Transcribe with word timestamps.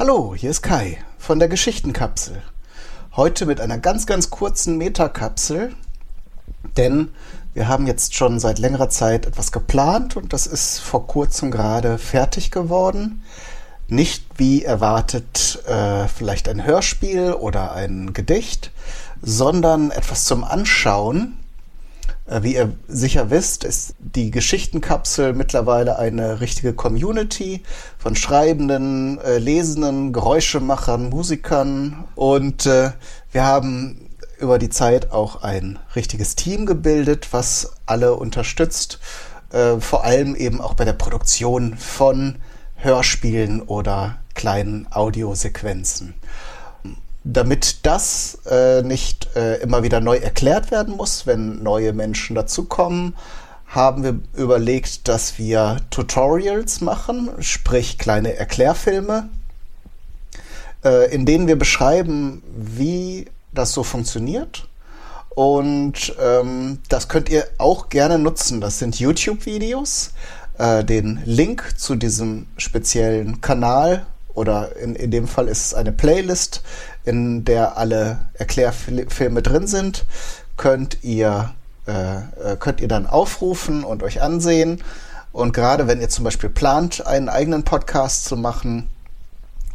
Hallo, 0.00 0.34
hier 0.34 0.48
ist 0.48 0.62
Kai 0.62 0.96
von 1.18 1.38
der 1.38 1.48
Geschichtenkapsel. 1.48 2.42
Heute 3.16 3.44
mit 3.44 3.60
einer 3.60 3.76
ganz, 3.76 4.06
ganz 4.06 4.30
kurzen 4.30 4.78
Metakapsel, 4.78 5.74
denn 6.78 7.10
wir 7.52 7.68
haben 7.68 7.86
jetzt 7.86 8.14
schon 8.14 8.40
seit 8.40 8.58
längerer 8.58 8.88
Zeit 8.88 9.26
etwas 9.26 9.52
geplant 9.52 10.16
und 10.16 10.32
das 10.32 10.46
ist 10.46 10.78
vor 10.78 11.06
kurzem 11.06 11.50
gerade 11.50 11.98
fertig 11.98 12.50
geworden. 12.50 13.22
Nicht 13.88 14.24
wie 14.38 14.64
erwartet 14.64 15.62
äh, 15.66 16.08
vielleicht 16.08 16.48
ein 16.48 16.64
Hörspiel 16.64 17.34
oder 17.34 17.72
ein 17.72 18.14
Gedicht, 18.14 18.70
sondern 19.20 19.90
etwas 19.90 20.24
zum 20.24 20.44
Anschauen, 20.44 21.36
wie 22.42 22.54
ihr 22.54 22.72
sicher 22.86 23.30
wisst, 23.30 23.64
ist 23.64 23.94
die 23.98 24.30
Geschichtenkapsel 24.30 25.32
mittlerweile 25.32 25.98
eine 25.98 26.40
richtige 26.40 26.72
Community 26.72 27.62
von 27.98 28.14
Schreibenden, 28.14 29.18
äh, 29.18 29.38
Lesenden, 29.38 30.12
Geräuschemachern, 30.12 31.08
Musikern. 31.08 32.04
Und 32.14 32.66
äh, 32.66 32.92
wir 33.32 33.44
haben 33.44 34.08
über 34.38 34.58
die 34.58 34.70
Zeit 34.70 35.10
auch 35.10 35.42
ein 35.42 35.78
richtiges 35.96 36.36
Team 36.36 36.66
gebildet, 36.66 37.28
was 37.32 37.72
alle 37.86 38.14
unterstützt, 38.14 39.00
äh, 39.52 39.80
vor 39.80 40.04
allem 40.04 40.36
eben 40.36 40.60
auch 40.60 40.74
bei 40.74 40.84
der 40.84 40.92
Produktion 40.92 41.76
von 41.76 42.36
Hörspielen 42.76 43.60
oder 43.60 44.18
kleinen 44.34 44.86
Audiosequenzen 44.90 46.14
damit 47.24 47.86
das 47.86 48.38
äh, 48.50 48.82
nicht 48.82 49.34
äh, 49.36 49.56
immer 49.56 49.82
wieder 49.82 50.00
neu 50.00 50.16
erklärt 50.16 50.70
werden 50.70 50.96
muss, 50.96 51.26
wenn 51.26 51.62
neue 51.62 51.92
Menschen 51.92 52.34
dazukommen, 52.34 53.14
haben 53.66 54.02
wir 54.02 54.20
überlegt, 54.34 55.06
dass 55.06 55.38
wir 55.38 55.76
Tutorials 55.90 56.80
machen, 56.80 57.30
sprich 57.38 57.98
kleine 57.98 58.34
Erklärfilme, 58.34 59.28
äh, 60.84 61.14
in 61.14 61.26
denen 61.26 61.46
wir 61.46 61.56
beschreiben, 61.56 62.42
wie 62.56 63.26
das 63.52 63.72
so 63.72 63.84
funktioniert. 63.84 64.66
Und 65.30 66.14
ähm, 66.20 66.80
das 66.88 67.08
könnt 67.08 67.28
ihr 67.28 67.46
auch 67.58 67.88
gerne 67.88 68.18
nutzen. 68.18 68.60
Das 68.60 68.80
sind 68.80 68.98
YouTube-Videos. 68.98 70.12
Äh, 70.58 70.84
den 70.84 71.22
Link 71.24 71.74
zu 71.78 71.94
diesem 71.94 72.46
speziellen 72.58 73.40
Kanal 73.40 74.04
oder 74.34 74.76
in, 74.76 74.94
in 74.94 75.10
dem 75.10 75.28
Fall 75.28 75.48
ist 75.48 75.66
es 75.66 75.74
eine 75.74 75.92
Playlist, 75.92 76.62
in 77.04 77.44
der 77.44 77.76
alle 77.76 78.18
Erklärfilme 78.34 79.42
drin 79.42 79.66
sind, 79.66 80.04
könnt 80.56 81.02
ihr, 81.02 81.52
äh, 81.86 82.18
äh, 82.18 82.56
könnt 82.58 82.80
ihr 82.80 82.88
dann 82.88 83.06
aufrufen 83.06 83.84
und 83.84 84.02
euch 84.02 84.20
ansehen. 84.22 84.82
Und 85.32 85.52
gerade 85.52 85.86
wenn 85.86 86.00
ihr 86.00 86.08
zum 86.08 86.24
Beispiel 86.24 86.50
plant, 86.50 87.06
einen 87.06 87.28
eigenen 87.28 87.64
Podcast 87.64 88.24
zu 88.24 88.36
machen, 88.36 88.90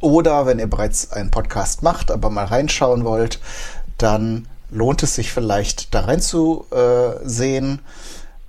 oder 0.00 0.46
wenn 0.46 0.58
ihr 0.58 0.68
bereits 0.68 1.12
einen 1.12 1.30
Podcast 1.30 1.82
macht, 1.82 2.10
aber 2.10 2.30
mal 2.30 2.46
reinschauen 2.46 3.04
wollt, 3.04 3.38
dann 3.98 4.48
lohnt 4.70 5.02
es 5.02 5.14
sich 5.14 5.32
vielleicht 5.32 5.94
da 5.94 6.00
reinzusehen. 6.00 7.80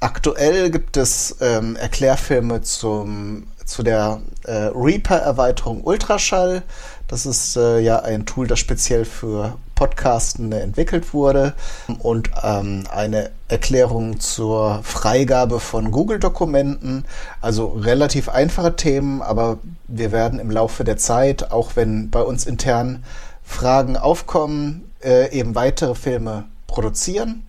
Aktuell 0.00 0.70
gibt 0.70 0.96
es 0.96 1.36
ähm, 1.40 1.76
Erklärfilme 1.76 2.62
zum 2.62 3.46
zu 3.66 3.82
der 3.82 4.22
äh, 4.44 4.70
Reaper-Erweiterung 4.74 5.82
Ultraschall. 5.84 6.62
Das 7.08 7.26
ist 7.26 7.56
äh, 7.56 7.80
ja 7.80 8.00
ein 8.00 8.24
Tool, 8.24 8.46
das 8.46 8.58
speziell 8.58 9.04
für 9.04 9.58
Podcastende 9.74 10.60
entwickelt 10.60 11.12
wurde 11.12 11.54
und 11.98 12.30
ähm, 12.42 12.84
eine 12.90 13.30
Erklärung 13.48 14.18
zur 14.18 14.80
Freigabe 14.82 15.60
von 15.60 15.90
Google-Dokumenten. 15.90 17.04
Also 17.42 17.66
relativ 17.66 18.28
einfache 18.28 18.74
Themen, 18.74 19.20
aber 19.20 19.58
wir 19.86 20.12
werden 20.12 20.38
im 20.40 20.50
Laufe 20.50 20.82
der 20.82 20.96
Zeit, 20.96 21.50
auch 21.50 21.76
wenn 21.76 22.10
bei 22.10 22.22
uns 22.22 22.46
intern 22.46 23.04
Fragen 23.44 23.96
aufkommen, 23.96 24.90
äh, 25.04 25.30
eben 25.38 25.54
weitere 25.54 25.94
Filme 25.94 26.44
produzieren. 26.66 27.44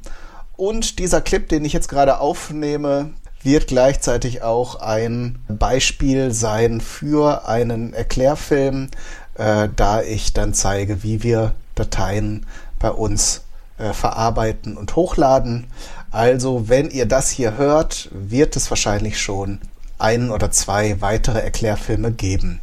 Und 0.57 0.99
dieser 0.99 1.21
Clip, 1.21 1.47
den 1.47 1.63
ich 1.63 1.73
jetzt 1.73 1.87
gerade 1.87 2.19
aufnehme, 2.19 3.11
wird 3.43 3.67
gleichzeitig 3.67 4.41
auch 4.41 4.75
ein 4.75 5.39
Beispiel 5.47 6.31
sein 6.31 6.81
für 6.81 7.47
einen 7.47 7.93
Erklärfilm, 7.93 8.89
äh, 9.35 9.69
da 9.75 10.01
ich 10.01 10.33
dann 10.33 10.53
zeige, 10.53 11.03
wie 11.03 11.23
wir 11.23 11.53
Dateien 11.75 12.45
bei 12.79 12.91
uns 12.91 13.41
äh, 13.77 13.93
verarbeiten 13.93 14.77
und 14.77 14.95
hochladen. 14.95 15.67
Also, 16.11 16.67
wenn 16.69 16.89
ihr 16.89 17.05
das 17.05 17.29
hier 17.29 17.57
hört, 17.57 18.09
wird 18.11 18.55
es 18.55 18.69
wahrscheinlich 18.69 19.21
schon 19.21 19.59
ein 19.99 20.31
oder 20.31 20.51
zwei 20.51 21.01
weitere 21.01 21.39
Erklärfilme 21.39 22.11
geben. 22.11 22.59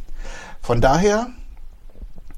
Von 0.61 0.81
daher 0.81 1.27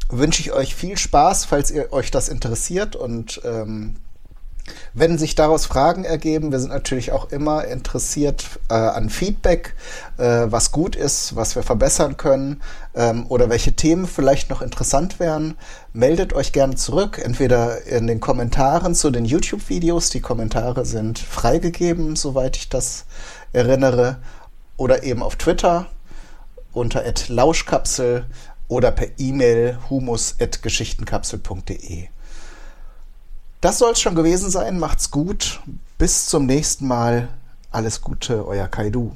wünsche 0.09 0.41
ich 0.41 0.51
euch 0.51 0.75
viel 0.75 0.97
Spaß, 0.97 1.45
falls 1.45 1.71
ihr 1.71 1.91
euch 1.91 2.11
das 2.11 2.29
interessiert 2.29 2.95
und 2.95 3.41
ähm, 3.43 3.95
wenn 4.93 5.17
sich 5.17 5.35
daraus 5.35 5.65
Fragen 5.65 6.03
ergeben, 6.03 6.51
wir 6.51 6.59
sind 6.59 6.69
natürlich 6.69 7.11
auch 7.11 7.31
immer 7.31 7.65
interessiert 7.65 8.45
äh, 8.69 8.73
an 8.73 9.09
Feedback, 9.09 9.75
äh, 10.17 10.45
was 10.47 10.71
gut 10.71 10.95
ist, 10.95 11.35
was 11.35 11.55
wir 11.55 11.63
verbessern 11.63 12.17
können 12.17 12.61
ähm, 12.95 13.25
oder 13.29 13.49
welche 13.49 13.73
Themen 13.73 14.07
vielleicht 14.07 14.49
noch 14.49 14.61
interessant 14.61 15.19
wären. 15.19 15.55
Meldet 15.93 16.33
euch 16.33 16.51
gerne 16.51 16.75
zurück, 16.75 17.19
entweder 17.23 17.85
in 17.85 18.07
den 18.07 18.19
Kommentaren 18.19 18.95
zu 18.95 19.11
den 19.11 19.25
YouTube-Videos. 19.25 20.09
Die 20.09 20.21
Kommentare 20.21 20.85
sind 20.85 21.19
freigegeben, 21.19 22.15
soweit 22.15 22.57
ich 22.57 22.69
das 22.69 23.05
erinnere, 23.53 24.17
oder 24.77 25.03
eben 25.03 25.21
auf 25.23 25.35
Twitter 25.35 25.87
unter 26.71 27.03
@lauschkapsel 27.27 28.25
oder 28.67 28.91
per 28.91 29.07
E-Mail 29.17 29.79
humus@geschichtenkapsel.de. 29.89 32.09
Das 33.61 33.79
soll 33.79 33.93
es 33.93 34.01
schon 34.01 34.15
gewesen 34.15 34.49
sein. 34.49 34.79
Macht's 34.79 35.11
gut. 35.11 35.61
Bis 35.97 36.27
zum 36.27 36.45
nächsten 36.45 36.87
Mal. 36.87 37.29
Alles 37.71 38.01
Gute, 38.01 38.45
euer 38.47 38.67
Kaidu. 38.67 39.15